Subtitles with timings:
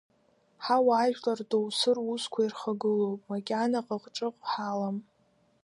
[0.63, 4.97] Ҳауаажәлар доусы русқәа ирхагылоуп, макьана ҟыҟҿыҟ ҳалам.